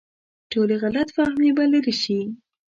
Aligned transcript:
ټولې 0.51 0.75
غلط 0.83 1.07
فهمۍ 1.15 1.49
به 1.57 1.63
لرې 1.71 1.93
شي. 2.01 2.19